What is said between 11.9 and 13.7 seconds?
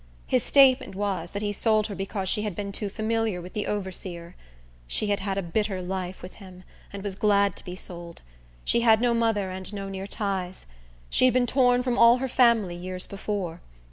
all her family years before.